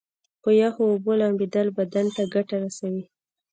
په 0.41 0.49
یخو 0.61 0.83
اوبو 0.91 1.11
لمبیدل 1.21 1.67
بدن 1.77 2.05
ته 2.15 2.23
ګټه 2.33 2.55
رسوي. 2.63 3.03